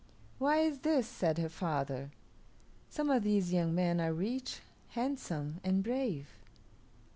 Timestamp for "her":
1.37-1.47